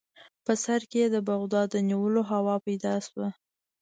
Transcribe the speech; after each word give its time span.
په 0.45 0.53
سر 0.63 0.81
کې 0.89 0.97
یې 1.03 1.07
د 1.15 1.17
بغداد 1.29 1.67
د 1.71 1.75
نیولو 1.89 2.21
هوا 2.31 2.55
پیدا 2.65 2.95
شوه. 3.05 3.29